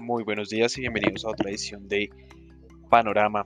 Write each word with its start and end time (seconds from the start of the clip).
Muy 0.00 0.24
buenos 0.24 0.48
días 0.48 0.76
y 0.78 0.80
bienvenidos 0.80 1.24
a 1.24 1.28
otra 1.28 1.50
edición 1.50 1.86
de 1.88 2.10
Panorama. 2.88 3.44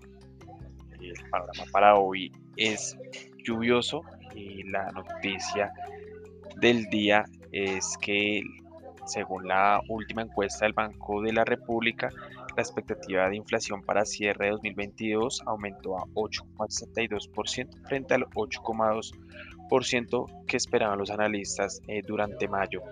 El 1.00 1.14
panorama 1.30 1.64
para 1.72 1.96
hoy 1.96 2.30
es 2.56 2.96
lluvioso 3.44 4.02
y 4.34 4.62
la 4.70 4.90
noticia 4.92 5.72
del 6.60 6.84
día 6.86 7.24
es 7.50 7.98
que 8.00 8.42
según 9.06 9.48
la 9.48 9.80
última 9.88 10.22
encuesta 10.22 10.64
del 10.64 10.72
Banco 10.72 11.20
de 11.22 11.32
la 11.32 11.44
República, 11.44 12.08
la 12.56 12.62
expectativa 12.62 13.28
de 13.28 13.36
inflación 13.36 13.82
para 13.82 14.04
cierre 14.04 14.46
de 14.46 14.52
2022 14.52 15.42
aumentó 15.46 15.98
a 15.98 16.04
8,62% 16.14 17.88
frente 17.88 18.14
al 18.14 18.26
8,2% 18.26 20.46
que 20.46 20.56
esperaban 20.56 20.98
los 20.98 21.10
analistas 21.10 21.80
eh, 21.88 22.02
durante 22.06 22.46
mayo. 22.48 22.82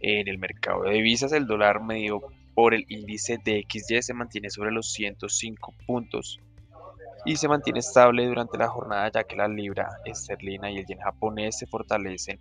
En 0.00 0.26
el 0.28 0.38
mercado 0.38 0.82
de 0.82 0.94
divisas, 0.94 1.32
el 1.32 1.46
dólar 1.46 1.80
medio 1.82 2.22
por 2.54 2.74
el 2.74 2.84
índice 2.88 3.38
de 3.44 3.64
XY 3.68 4.02
se 4.02 4.14
mantiene 4.14 4.50
sobre 4.50 4.72
los 4.72 4.92
105 4.92 5.74
puntos 5.86 6.40
y 7.24 7.36
se 7.36 7.48
mantiene 7.48 7.80
estable 7.80 8.26
durante 8.26 8.58
la 8.58 8.68
jornada 8.68 9.10
ya 9.12 9.24
que 9.24 9.36
la 9.36 9.48
libra 9.48 9.88
esterlina 10.04 10.70
y 10.70 10.78
el 10.78 10.86
yen 10.86 10.98
japonés 10.98 11.56
se 11.58 11.66
fortalecen, 11.66 12.38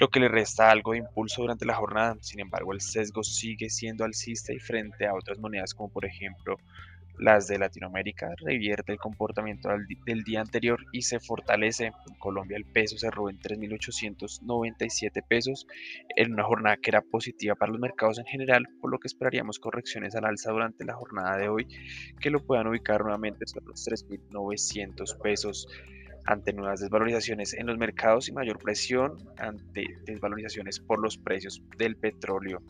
lo 0.00 0.08
que 0.08 0.20
le 0.20 0.28
resta 0.28 0.70
algo 0.70 0.92
de 0.92 0.98
impulso 0.98 1.42
durante 1.42 1.66
la 1.66 1.74
jornada. 1.74 2.16
Sin 2.20 2.40
embargo, 2.40 2.72
el 2.72 2.80
sesgo 2.80 3.22
sigue 3.22 3.70
siendo 3.70 4.04
alcista 4.04 4.52
y 4.52 4.58
frente 4.58 5.06
a 5.06 5.14
otras 5.14 5.38
monedas 5.38 5.74
como 5.74 5.90
por 5.90 6.04
ejemplo 6.04 6.56
las 7.18 7.48
de 7.48 7.58
Latinoamérica 7.58 8.34
revierte 8.38 8.92
el 8.92 8.98
comportamiento 8.98 9.68
del, 9.68 10.22
día 10.24 10.40
anterior 10.40 10.78
y 10.92 11.02
se 11.02 11.20
fortalece. 11.20 11.86
En 11.86 12.14
Colombia 12.18 12.56
el 12.56 12.64
peso 12.64 12.96
cerró 12.98 13.28
en 13.28 13.38
3.897 13.38 15.24
pesos 15.26 15.66
en 16.16 16.32
una 16.32 16.44
jornada 16.44 16.76
que 16.76 16.90
era 16.90 17.02
positiva 17.02 17.54
para 17.54 17.72
los 17.72 17.80
mercados 17.80 18.18
en 18.18 18.26
general, 18.26 18.66
por 18.80 18.90
lo 18.90 18.98
que 18.98 19.08
esperaríamos 19.08 19.58
correcciones 19.58 20.14
al 20.14 20.24
alza 20.24 20.52
durante 20.52 20.84
la 20.84 20.94
jornada 20.94 21.36
de 21.36 21.48
hoy 21.48 21.66
que 22.20 22.30
lo 22.30 22.40
puedan 22.40 22.68
ubicar 22.68 23.02
nuevamente 23.02 23.46
sobre 23.46 23.66
los 23.66 23.86
3.900 23.86 25.20
pesos 25.20 25.68
ante 26.24 26.52
nuevas 26.52 26.80
desvalorizaciones 26.80 27.54
en 27.54 27.66
los 27.66 27.78
mercados 27.78 28.28
y 28.28 28.32
mayor 28.32 28.58
presión 28.58 29.16
ante 29.38 29.86
desvalorizaciones 30.04 30.78
por 30.78 31.00
los 31.00 31.16
precios 31.16 31.62
del 31.78 31.96
petróleo. 31.96 32.60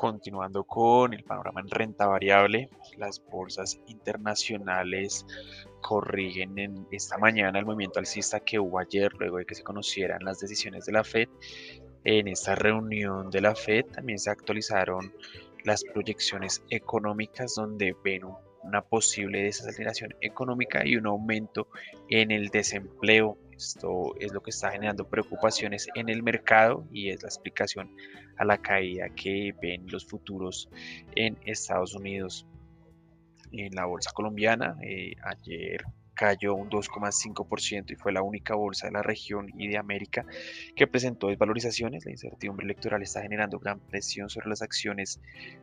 Continuando 0.00 0.64
con 0.64 1.12
el 1.12 1.24
panorama 1.24 1.60
en 1.60 1.68
renta 1.68 2.06
variable, 2.06 2.70
las 2.96 3.22
bolsas 3.30 3.78
internacionales 3.86 5.26
corrigen 5.82 6.58
en 6.58 6.86
esta 6.90 7.18
mañana 7.18 7.58
el 7.58 7.66
movimiento 7.66 7.98
alcista 7.98 8.40
que 8.40 8.58
hubo 8.58 8.78
ayer 8.78 9.12
luego 9.18 9.36
de 9.36 9.44
que 9.44 9.54
se 9.54 9.62
conocieran 9.62 10.24
las 10.24 10.40
decisiones 10.40 10.86
de 10.86 10.92
la 10.92 11.04
Fed. 11.04 11.28
En 12.04 12.28
esta 12.28 12.54
reunión 12.54 13.28
de 13.28 13.42
la 13.42 13.54
Fed 13.54 13.84
también 13.92 14.18
se 14.18 14.30
actualizaron 14.30 15.12
las 15.64 15.84
proyecciones 15.84 16.62
económicas 16.70 17.56
donde 17.56 17.94
ven 18.02 18.22
una 18.62 18.80
posible 18.80 19.42
desaceleración 19.42 20.14
económica 20.22 20.80
y 20.82 20.96
un 20.96 21.08
aumento 21.08 21.68
en 22.08 22.30
el 22.30 22.48
desempleo 22.48 23.36
esto 23.60 24.14
es 24.18 24.32
lo 24.32 24.42
que 24.42 24.50
está 24.50 24.70
generando 24.70 25.06
preocupaciones 25.06 25.88
en 25.94 26.08
el 26.08 26.22
mercado 26.22 26.86
y 26.90 27.10
es 27.10 27.22
la 27.22 27.28
explicación 27.28 27.94
a 28.38 28.44
la 28.44 28.58
caída 28.58 29.10
que 29.10 29.54
ven 29.60 29.86
los 29.88 30.06
futuros 30.06 30.70
en 31.14 31.38
Estados 31.44 31.94
Unidos. 31.94 32.46
En 33.52 33.74
la 33.74 33.84
bolsa 33.84 34.12
colombiana, 34.14 34.78
eh, 34.82 35.12
ayer 35.22 35.84
cayó 36.14 36.54
un 36.54 36.70
2,5% 36.70 37.92
y 37.92 37.96
fue 37.96 38.12
la 38.12 38.22
única 38.22 38.54
bolsa 38.54 38.86
de 38.86 38.92
la 38.92 39.02
región 39.02 39.50
y 39.58 39.68
de 39.68 39.76
América 39.76 40.24
que 40.76 40.86
presentó 40.86 41.28
desvalorizaciones. 41.28 42.04
La 42.04 42.12
incertidumbre 42.12 42.64
electoral 42.64 43.02
está 43.02 43.22
generando 43.22 43.58
gran 43.58 43.80
presión 43.80 44.30
sobre 44.30 44.48
las 44.48 44.62
acciones 44.62 45.20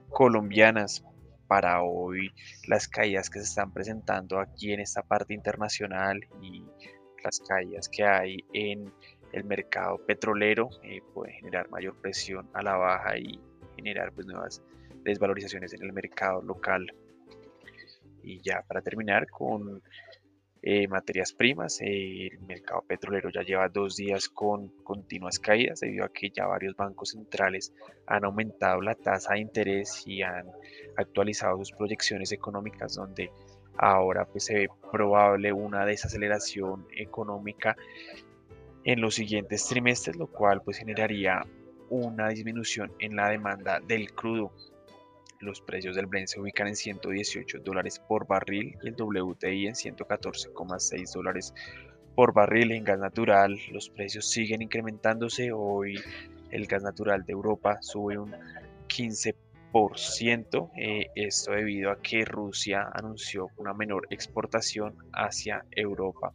colombianas. 0.09 1.03
Para 1.47 1.81
hoy, 1.81 2.33
las 2.67 2.89
caídas 2.89 3.29
que 3.29 3.39
se 3.39 3.45
están 3.45 3.71
presentando 3.71 4.37
aquí 4.41 4.73
en 4.73 4.81
esta 4.81 5.01
parte 5.01 5.33
internacional 5.33 6.19
y 6.41 6.65
las 7.27 7.41
caídas 7.41 7.89
que 7.89 8.05
hay 8.05 8.37
en 8.53 8.89
el 9.33 9.43
mercado 9.43 9.97
petrolero 9.97 10.69
eh, 10.81 11.01
puede 11.13 11.33
generar 11.33 11.69
mayor 11.69 11.95
presión 12.01 12.49
a 12.53 12.61
la 12.63 12.77
baja 12.77 13.17
y 13.17 13.37
generar 13.75 14.13
pues, 14.13 14.25
nuevas 14.27 14.61
desvalorizaciones 15.03 15.73
en 15.73 15.83
el 15.83 15.91
mercado 15.91 16.41
local. 16.41 16.87
Y 18.23 18.39
ya 18.41 18.63
para 18.65 18.81
terminar 18.81 19.27
con 19.29 19.81
eh, 20.61 20.87
materias 20.87 21.33
primas, 21.33 21.81
el 21.81 22.39
mercado 22.47 22.81
petrolero 22.87 23.29
ya 23.29 23.41
lleva 23.41 23.67
dos 23.67 23.97
días 23.97 24.29
con 24.29 24.69
continuas 24.83 25.37
caídas 25.37 25.81
debido 25.81 26.05
a 26.05 26.09
que 26.09 26.29
ya 26.29 26.45
varios 26.45 26.75
bancos 26.77 27.09
centrales 27.09 27.73
han 28.05 28.23
aumentado 28.23 28.81
la 28.81 28.95
tasa 28.95 29.33
de 29.33 29.41
interés 29.41 30.03
y 30.07 30.21
han 30.21 30.47
actualizado 30.95 31.57
sus 31.57 31.73
proyecciones 31.73 32.31
económicas 32.31 32.95
donde 32.95 33.31
ahora 33.77 34.25
pues 34.25 34.45
se 34.45 34.55
ve 34.55 34.69
probable 34.91 35.53
una 35.53 35.85
desaceleración 35.85 36.87
económica 36.95 37.75
en 38.83 39.01
los 39.01 39.15
siguientes 39.15 39.67
trimestres, 39.67 40.15
lo 40.15 40.27
cual 40.27 40.61
pues 40.61 40.77
generaría 40.77 41.45
una 41.89 42.29
disminución 42.29 42.91
en 42.99 43.15
la 43.15 43.29
demanda 43.29 43.79
del 43.79 44.13
crudo. 44.13 44.51
Los 45.39 45.61
precios 45.61 45.95
del 45.95 46.07
Brent 46.07 46.27
se 46.27 46.39
ubican 46.39 46.67
en 46.67 46.75
118 46.75 47.59
dólares 47.59 47.99
por 47.99 48.25
barril 48.25 48.75
y 48.81 48.87
el 48.87 48.95
WTI 48.95 49.67
en 49.67 49.75
114,6 49.75 51.13
dólares 51.13 51.53
por 52.15 52.33
barril. 52.33 52.71
En 52.71 52.83
gas 52.83 52.97
natural 52.97 53.59
los 53.71 53.89
precios 53.89 54.29
siguen 54.29 54.61
incrementándose. 54.61 55.51
Hoy 55.51 55.99
el 56.49 56.65
gas 56.65 56.81
natural 56.81 57.23
de 57.23 57.33
Europa 57.33 57.77
sube 57.81 58.17
un 58.17 58.33
15% 58.87 59.35
eh, 60.77 61.07
esto 61.15 61.51
debido 61.51 61.91
a 61.91 62.01
que 62.01 62.23
Rusia 62.23 62.89
anunció 62.93 63.49
una 63.57 63.73
menor 63.73 64.07
exportación 64.09 64.95
hacia 65.13 65.65
Europa. 65.71 66.31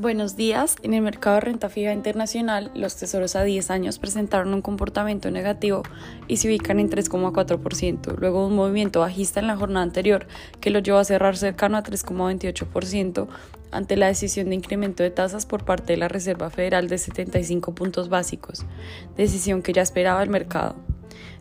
Buenos 0.00 0.34
días. 0.34 0.76
En 0.82 0.94
el 0.94 1.02
mercado 1.02 1.34
de 1.34 1.40
renta 1.42 1.68
fija 1.68 1.92
internacional, 1.92 2.70
los 2.74 2.96
tesoros 2.96 3.36
a 3.36 3.42
10 3.42 3.70
años 3.70 3.98
presentaron 3.98 4.54
un 4.54 4.62
comportamiento 4.62 5.30
negativo 5.30 5.82
y 6.26 6.38
se 6.38 6.48
ubican 6.48 6.80
en 6.80 6.88
3,4%, 6.88 8.16
luego 8.16 8.46
un 8.46 8.56
movimiento 8.56 9.00
bajista 9.00 9.40
en 9.40 9.46
la 9.46 9.58
jornada 9.58 9.82
anterior 9.82 10.26
que 10.58 10.70
lo 10.70 10.78
llevó 10.78 10.96
a 10.96 11.04
cerrar 11.04 11.36
cercano 11.36 11.76
a 11.76 11.82
3,28% 11.82 13.28
ante 13.72 13.96
la 13.98 14.06
decisión 14.06 14.48
de 14.48 14.54
incremento 14.54 15.02
de 15.02 15.10
tasas 15.10 15.44
por 15.44 15.66
parte 15.66 15.92
de 15.92 15.98
la 15.98 16.08
Reserva 16.08 16.48
Federal 16.48 16.88
de 16.88 16.96
75 16.96 17.74
puntos 17.74 18.08
básicos, 18.08 18.64
decisión 19.18 19.60
que 19.60 19.74
ya 19.74 19.82
esperaba 19.82 20.22
el 20.22 20.30
mercado. 20.30 20.76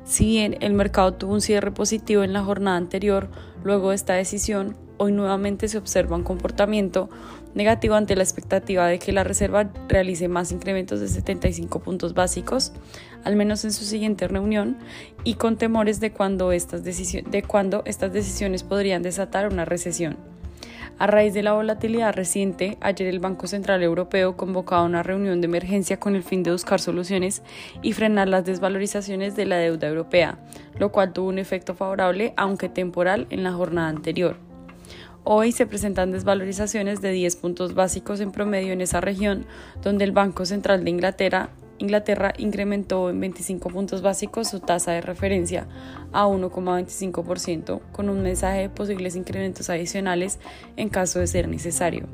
Si 0.03 0.25
bien 0.25 0.57
el 0.59 0.73
mercado 0.73 1.13
tuvo 1.13 1.31
un 1.31 1.41
cierre 1.41 1.71
positivo 1.71 2.23
en 2.23 2.33
la 2.33 2.43
jornada 2.43 2.75
anterior, 2.75 3.29
luego 3.63 3.91
de 3.91 3.95
esta 3.95 4.15
decisión, 4.15 4.75
hoy 4.99 5.13
nuevamente 5.13 5.67
se 5.67 5.77
observa 5.77 6.15
un 6.15 6.23
comportamiento 6.23 7.09
negativo 7.55 7.95
ante 7.95 8.15
la 8.15 8.23
expectativa 8.23 8.85
de 8.85 8.99
que 8.99 9.11
la 9.11 9.23
Reserva 9.23 9.71
realice 9.87 10.27
más 10.27 10.51
incrementos 10.51 10.99
de 10.99 11.07
75 11.07 11.79
puntos 11.79 12.13
básicos, 12.13 12.73
al 13.23 13.35
menos 13.35 13.65
en 13.65 13.71
su 13.71 13.85
siguiente 13.85 14.27
reunión, 14.27 14.77
y 15.23 15.35
con 15.35 15.57
temores 15.57 15.99
de 15.99 16.11
cuando 16.11 16.51
estas, 16.51 16.83
cuando 17.47 17.81
estas 17.85 18.13
decisiones 18.13 18.63
podrían 18.63 19.01
desatar 19.01 19.51
una 19.51 19.65
recesión. 19.65 20.17
A 20.99 21.07
raíz 21.07 21.33
de 21.33 21.43
la 21.43 21.53
volatilidad 21.53 22.13
reciente, 22.13 22.77
ayer 22.81 23.07
el 23.07 23.21
Banco 23.21 23.47
Central 23.47 23.81
Europeo 23.83 24.35
convocaba 24.35 24.83
una 24.83 25.01
reunión 25.01 25.39
de 25.39 25.45
emergencia 25.45 25.97
con 25.97 26.13
el 26.13 26.23
fin 26.23 26.43
de 26.43 26.51
buscar 26.51 26.81
soluciones 26.81 27.41
y 27.81 27.93
frenar 27.93 28.27
las 28.27 28.43
desvalorizaciones 28.43 29.37
de 29.37 29.45
la 29.45 29.55
deuda 29.55 29.87
europea, 29.87 30.39
lo 30.77 30.91
cual 30.91 31.13
tuvo 31.13 31.29
un 31.29 31.39
efecto 31.39 31.73
favorable, 31.73 32.33
aunque 32.35 32.67
temporal, 32.67 33.27
en 33.29 33.45
la 33.45 33.53
jornada 33.53 33.87
anterior. 33.87 34.48
Hoy 35.25 35.51
se 35.51 35.67
presentan 35.67 36.11
desvalorizaciones 36.11 37.01
de 37.01 37.11
10 37.11 37.35
puntos 37.35 37.75
básicos 37.75 38.21
en 38.21 38.31
promedio 38.31 38.71
en 38.71 38.81
esa 38.81 39.01
región, 39.01 39.45
donde 39.83 40.05
el 40.05 40.11
Banco 40.11 40.45
Central 40.45 40.83
de 40.83 40.89
Inglaterra, 40.89 41.49
Inglaterra 41.77 42.33
incrementó 42.37 43.09
en 43.09 43.19
25 43.19 43.69
puntos 43.69 44.01
básicos 44.01 44.47
su 44.47 44.59
tasa 44.59 44.93
de 44.93 45.01
referencia 45.01 45.67
a 46.13 46.25
1,25%, 46.25 47.81
con 47.91 48.09
un 48.09 48.21
mensaje 48.21 48.61
de 48.61 48.69
posibles 48.69 49.15
incrementos 49.15 49.69
adicionales 49.69 50.39
en 50.77 50.89
caso 50.89 51.19
de 51.19 51.27
ser 51.27 51.47
necesario. 51.47 52.07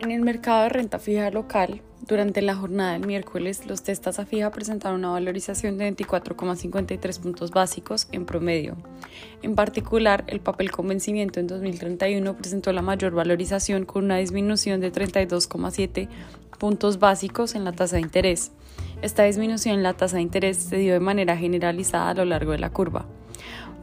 En 0.00 0.10
el 0.10 0.22
mercado 0.22 0.62
de 0.62 0.68
renta 0.70 0.98
fija 0.98 1.30
local, 1.30 1.82
durante 2.08 2.40
la 2.40 2.56
jornada 2.56 2.92
del 2.94 3.06
miércoles, 3.06 3.66
los 3.66 3.82
test 3.82 4.02
tasa 4.02 4.24
fija 4.24 4.50
presentaron 4.50 5.00
una 5.00 5.10
valorización 5.10 5.76
de 5.76 5.94
24,53 5.94 7.20
puntos 7.20 7.50
básicos 7.50 8.08
en 8.12 8.24
promedio. 8.24 8.78
En 9.42 9.54
particular, 9.54 10.24
el 10.26 10.40
papel 10.40 10.70
con 10.70 10.88
vencimiento 10.88 11.38
en 11.38 11.46
2031 11.46 12.34
presentó 12.34 12.72
la 12.72 12.80
mayor 12.80 13.12
valorización 13.12 13.84
con 13.84 14.04
una 14.04 14.16
disminución 14.16 14.80
de 14.80 14.90
32,7 14.90 16.08
puntos 16.58 16.98
básicos 16.98 17.54
en 17.54 17.64
la 17.64 17.72
tasa 17.72 17.96
de 17.96 18.02
interés. 18.02 18.52
Esta 19.02 19.24
disminución 19.24 19.74
en 19.74 19.82
la 19.82 19.92
tasa 19.92 20.16
de 20.16 20.22
interés 20.22 20.56
se 20.56 20.78
dio 20.78 20.94
de 20.94 21.00
manera 21.00 21.36
generalizada 21.36 22.08
a 22.08 22.14
lo 22.14 22.24
largo 22.24 22.52
de 22.52 22.58
la 22.58 22.70
curva. 22.70 23.04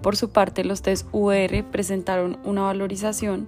Por 0.01 0.15
su 0.15 0.31
parte, 0.31 0.63
los 0.63 0.81
test 0.81 1.07
UR 1.11 1.63
presentaron 1.71 2.39
una 2.43 2.63
valorización 2.63 3.47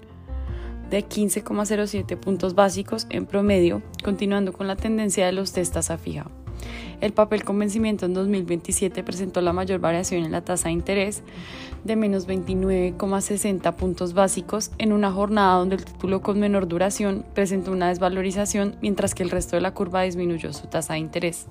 de 0.90 1.06
15,07 1.06 2.18
puntos 2.18 2.56
básicos 2.56 3.08
en 3.10 3.26
promedio, 3.26 3.82
continuando 4.04 4.54
con 4.54 4.68
la 4.68 4.76
tendencia 4.76 5.26
de 5.26 5.32
los 5.32 5.52
test 5.52 5.74
tasa 5.74 5.98
fija. 5.98 6.28
El 7.00 7.14
papel 7.14 7.44
con 7.44 7.60
vencimiento 7.60 8.08
en 8.08 8.14
2027 8.16 9.04
presentó 9.04 9.42
la 9.42 9.54
mayor 9.54 9.80
variación 9.80 10.24
en 10.24 10.32
la 10.32 10.42
tasa 10.42 10.70
de 10.70 10.74
interés 10.74 11.22
de 11.84 11.96
menos 11.96 12.28
29,60 12.28 13.76
puntos 13.76 14.14
básicos 14.14 14.72
en 14.80 14.92
una 14.94 15.12
jornada 15.12 15.58
donde 15.58 15.76
el 15.76 15.86
título 15.86 16.22
con 16.22 16.40
menor 16.40 16.68
duración 16.68 17.24
presentó 17.36 17.72
una 17.72 17.90
desvalorización 17.90 18.76
mientras 18.82 19.14
que 19.14 19.24
el 19.24 19.30
resto 19.30 19.56
de 19.56 19.62
la 19.62 19.74
curva 19.74 20.02
disminuyó 20.02 20.54
su 20.54 20.68
tasa 20.68 20.94
de 20.94 21.00
interés. 21.00 21.48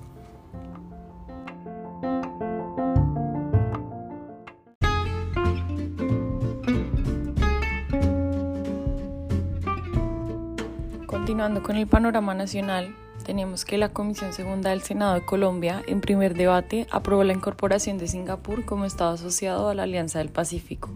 Continuando 11.27 11.61
con 11.61 11.75
el 11.75 11.87
panorama 11.87 12.33
nacional, 12.33 12.95
tenemos 13.25 13.65
que 13.65 13.77
la 13.77 13.89
Comisión 13.89 14.31
Segunda 14.31 14.69
del 14.69 14.81
Senado 14.81 15.15
de 15.15 15.25
Colombia, 15.25 15.83
en 15.85 15.99
primer 15.99 16.35
debate, 16.35 16.87
aprobó 16.89 17.25
la 17.25 17.33
incorporación 17.33 17.97
de 17.97 18.07
Singapur 18.07 18.63
como 18.63 18.85
Estado 18.85 19.11
asociado 19.11 19.67
a 19.67 19.75
la 19.75 19.83
Alianza 19.83 20.19
del 20.19 20.29
Pacífico, 20.29 20.89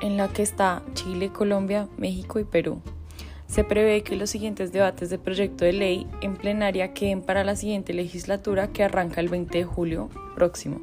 en 0.00 0.16
la 0.16 0.28
que 0.28 0.42
está 0.42 0.84
Chile, 0.94 1.32
Colombia, 1.32 1.88
México 1.98 2.38
y 2.38 2.44
Perú. 2.44 2.82
Se 3.48 3.64
prevé 3.64 4.04
que 4.04 4.14
los 4.14 4.30
siguientes 4.30 4.70
debates 4.70 5.10
de 5.10 5.18
proyecto 5.18 5.64
de 5.64 5.72
ley 5.72 6.06
en 6.20 6.36
plenaria 6.36 6.94
queden 6.94 7.20
para 7.20 7.42
la 7.42 7.56
siguiente 7.56 7.94
legislatura 7.94 8.68
que 8.68 8.84
arranca 8.84 9.20
el 9.20 9.28
20 9.28 9.58
de 9.58 9.64
julio 9.64 10.08
próximo. 10.36 10.80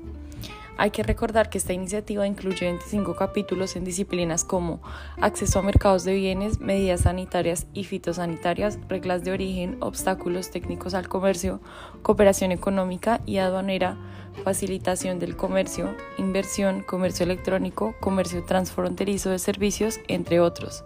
Hay 0.81 0.91
que 0.91 1.03
recordar 1.03 1.49
que 1.49 1.57
esta 1.57 1.73
iniciativa 1.73 2.25
incluye 2.25 2.65
25 2.65 3.13
capítulos 3.17 3.75
en 3.75 3.83
disciplinas 3.83 4.45
como 4.45 4.81
acceso 5.19 5.59
a 5.59 5.61
mercados 5.61 6.05
de 6.05 6.13
bienes, 6.13 6.61
medidas 6.61 7.01
sanitarias 7.01 7.67
y 7.73 7.83
fitosanitarias, 7.83 8.79
reglas 8.87 9.25
de 9.25 9.33
origen, 9.33 9.75
obstáculos 9.81 10.51
técnicos 10.51 10.93
al 10.93 11.09
comercio, 11.09 11.59
cooperación 12.01 12.53
económica 12.53 13.19
y 13.25 13.39
aduanera, 13.39 13.97
facilitación 14.45 15.19
del 15.19 15.35
comercio, 15.35 15.97
inversión, 16.17 16.81
comercio 16.81 17.25
electrónico, 17.25 17.93
comercio 17.99 18.45
transfronterizo 18.45 19.31
de 19.31 19.39
servicios, 19.39 19.99
entre 20.07 20.39
otros. 20.39 20.85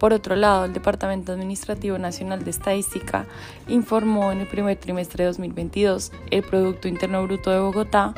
Por 0.00 0.14
otro 0.14 0.34
lado, 0.34 0.64
el 0.64 0.72
Departamento 0.72 1.30
Administrativo 1.30 1.96
Nacional 1.96 2.42
de 2.42 2.50
Estadística 2.50 3.26
informó 3.68 4.32
en 4.32 4.40
el 4.40 4.48
primer 4.48 4.76
trimestre 4.78 5.22
de 5.22 5.28
2022 5.28 6.10
el 6.32 6.42
Producto 6.42 6.88
Interno 6.88 7.22
Bruto 7.22 7.52
de 7.52 7.60
Bogotá 7.60 8.12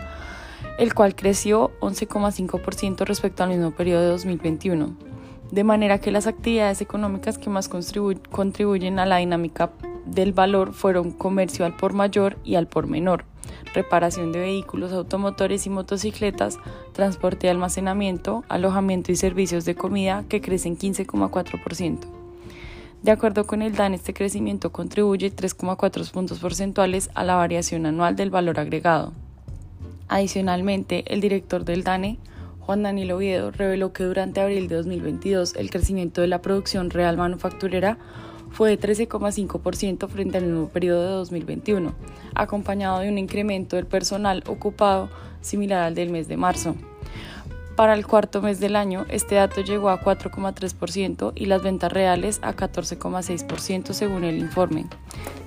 el 0.79 0.95
cual 0.95 1.15
creció 1.15 1.73
11,5% 1.81 3.05
respecto 3.05 3.43
al 3.43 3.51
mismo 3.51 3.71
periodo 3.73 4.03
de 4.03 4.09
2021. 4.09 4.97
De 5.51 5.65
manera 5.65 5.99
que 5.99 6.11
las 6.11 6.27
actividades 6.27 6.81
económicas 6.81 7.39
que 7.39 7.49
más 7.49 7.69
contribuyen 7.69 8.99
a 8.99 9.07
la 9.07 9.17
dinámica 9.17 9.71
del 10.05 10.33
valor 10.33 10.73
fueron 10.73 11.11
comercio 11.11 11.65
al 11.65 11.77
por 11.77 11.95
mayor 11.95 12.37
y 12.45 12.57
al 12.57 12.67
por 12.67 12.87
menor, 12.87 13.25
reparación 13.75 14.33
de 14.33 14.41
vehículos 14.41 14.93
automotores 14.93 15.67
y 15.67 15.71
motocicletas, 15.71 16.59
transporte 16.93 17.47
y 17.47 17.51
almacenamiento, 17.51 18.45
alojamiento 18.49 19.13
y 19.13 19.17
servicios 19.17 19.65
de 19.65 19.75
comida 19.75 20.25
que 20.29 20.41
crecen 20.41 20.77
15,4%. 20.77 21.99
De 23.03 23.13
acuerdo 23.13 23.47
con 23.47 23.63
el 23.63 23.75
DAN, 23.75 23.95
este 23.95 24.13
crecimiento 24.13 24.73
contribuye 24.73 25.35
3,4 25.35 26.11
puntos 26.11 26.41
porcentuales 26.41 27.11
a 27.15 27.23
la 27.23 27.37
variación 27.37 27.87
anual 27.87 28.17
del 28.17 28.31
valor 28.31 28.59
agregado. 28.59 29.13
Adicionalmente, 30.09 31.05
el 31.13 31.21
director 31.21 31.65
del 31.65 31.85
DANE, 31.85 32.19
Juan 32.61 32.83
Daniel 32.83 33.13
Oviedo, 33.13 33.51
reveló 33.51 33.93
que 33.93 34.05
durante 34.05 34.41
abril 34.41 34.69
de 34.69 34.77
2022 34.77 35.55
el 35.57 35.71
crecimiento 35.71 36.21
de 36.21 36.27
la 36.27 36.43
producción 36.43 36.91
real 36.91 37.17
manufacturera 37.17 37.99
fue 38.51 38.71
de 38.71 38.81
13,5% 38.81 40.09
frente 40.09 40.39
al 40.39 40.47
mismo 40.47 40.69
periodo 40.69 41.03
de 41.03 41.09
2021, 41.11 41.95
acompañado 42.35 43.01
de 43.01 43.11
un 43.11 43.19
incremento 43.19 43.77
del 43.77 43.87
personal 43.87 44.43
ocupado 44.47 45.11
similar 45.41 45.83
al 45.83 45.95
del 45.95 46.11
mes 46.11 46.29
de 46.29 46.37
marzo. 46.37 46.75
Para 47.79 47.95
el 47.95 48.09
cuarto 48.09 48.43
mes 48.43 48.59
del 48.59 48.75
año, 48.75 49.07
este 49.09 49.37
dato 49.37 49.61
llegó 49.61 49.91
a 49.91 50.01
4,3% 50.01 51.31
y 51.37 51.47
las 51.47 51.63
ventas 51.63 51.93
reales 51.93 52.41
a 52.43 52.53
14,6% 52.53 53.93
según 53.93 54.25
el 54.25 54.41
informe. 54.41 54.87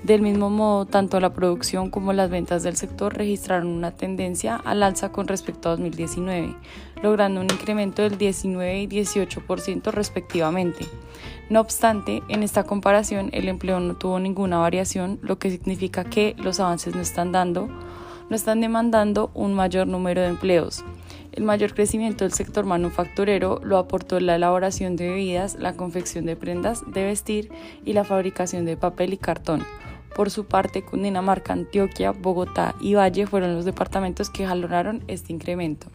Del 0.03 0.21
mismo 0.21 0.49
modo, 0.49 0.85
tanto 0.85 1.19
la 1.19 1.33
producción 1.33 1.89
como 1.89 2.13
las 2.13 2.29
ventas 2.29 2.63
del 2.63 2.77
sector 2.77 3.17
registraron 3.17 3.67
una 3.67 3.91
tendencia 3.91 4.55
al 4.55 4.81
alza 4.81 5.11
con 5.11 5.27
respecto 5.27 5.67
a 5.67 5.71
2019, 5.71 6.55
logrando 7.03 7.41
un 7.41 7.47
incremento 7.51 8.01
del 8.01 8.17
19 8.17 8.79
y 8.79 8.87
18% 8.87 9.91
respectivamente. 9.91 10.85
No 11.49 11.59
obstante, 11.59 12.23
en 12.29 12.43
esta 12.43 12.63
comparación 12.63 13.29
el 13.33 13.49
empleo 13.49 13.81
no 13.81 13.95
tuvo 13.95 14.21
ninguna 14.21 14.57
variación, 14.57 15.19
lo 15.21 15.37
que 15.37 15.51
significa 15.51 16.05
que 16.05 16.37
los 16.37 16.61
avances 16.61 16.95
no 16.95 17.01
están 17.01 17.33
dando, 17.33 17.67
no 18.29 18.35
están 18.37 18.61
demandando 18.61 19.31
un 19.33 19.53
mayor 19.53 19.85
número 19.85 20.21
de 20.21 20.27
empleos. 20.29 20.85
El 21.31 21.43
mayor 21.43 21.73
crecimiento 21.73 22.25
del 22.25 22.33
sector 22.33 22.65
manufacturero 22.65 23.61
lo 23.63 23.77
aportó 23.77 24.19
la 24.19 24.35
elaboración 24.35 24.97
de 24.97 25.09
bebidas, 25.09 25.55
la 25.55 25.73
confección 25.73 26.25
de 26.25 26.35
prendas 26.35 26.83
de 26.91 27.05
vestir 27.05 27.49
y 27.85 27.93
la 27.93 28.03
fabricación 28.03 28.65
de 28.65 28.75
papel 28.75 29.13
y 29.13 29.17
cartón. 29.17 29.63
Por 30.13 30.29
su 30.29 30.45
parte, 30.45 30.83
Cundinamarca, 30.83 31.53
Antioquia, 31.53 32.11
Bogotá 32.11 32.75
y 32.81 32.95
Valle 32.95 33.27
fueron 33.27 33.55
los 33.55 33.63
departamentos 33.63 34.29
que 34.29 34.45
jalonaron 34.45 35.03
este 35.07 35.31
incremento. 35.31 35.87